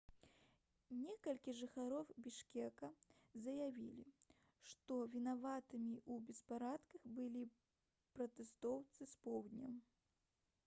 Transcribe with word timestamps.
некалькі 0.99 1.53
жыхароў 1.57 2.05
бішкека 2.27 2.87
заявілі 3.43 4.05
што 4.71 4.97
вінаватымі 5.15 5.93
ў 5.99 6.15
беспарадках 6.29 7.05
былі 7.19 7.43
пратэстоўцы 8.15 9.09
з 9.13 9.21
поўдня 9.27 9.71